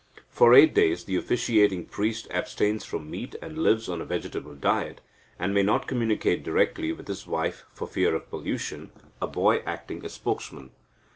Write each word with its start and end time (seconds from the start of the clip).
For 0.31 0.55
eight 0.55 0.73
days 0.73 1.03
the 1.05 1.15
officiating 1.15 1.85
priest 1.85 2.27
abstains 2.31 2.83
from 2.83 3.11
meat, 3.11 3.35
and 3.39 3.59
lives 3.59 3.87
on 3.87 4.03
vegetable 4.03 4.55
diet, 4.55 4.99
and 5.37 5.53
may 5.53 5.61
not 5.61 5.85
communicate 5.87 6.41
directly 6.43 6.91
with 6.91 7.07
his 7.07 7.27
wife 7.27 7.65
for 7.71 7.85
fear 7.87 8.15
of 8.15 8.27
pollution, 8.31 8.89
a 9.21 9.27
boy 9.27 9.57
acting 9.59 10.03
as 10.03 10.13
spokesman. 10.13 10.71